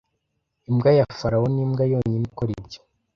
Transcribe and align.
Imbwa 0.69 0.89
ya 0.97 1.05
farawo 1.19 1.45
nimbwa 1.53 1.83
yonyine 1.91 2.25
ikora 2.29 2.51
ibyo 2.59 2.79